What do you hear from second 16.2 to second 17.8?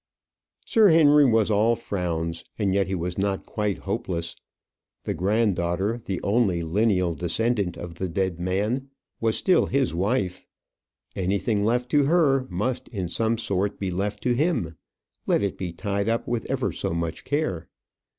with ever so much care.